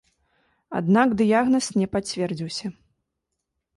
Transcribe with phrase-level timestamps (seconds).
[0.79, 2.67] Аднак дыягназ не пацвердзіўся.